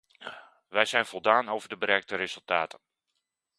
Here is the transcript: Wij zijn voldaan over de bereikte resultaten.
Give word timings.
Wij 0.67 0.85
zijn 0.85 1.05
voldaan 1.05 1.49
over 1.49 1.69
de 1.69 1.77
bereikte 1.77 2.15
resultaten. 2.15 2.79